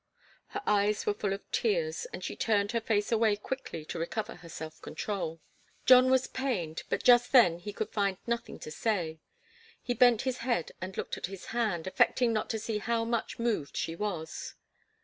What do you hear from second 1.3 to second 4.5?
of tears, and she turned her face away quickly to recover her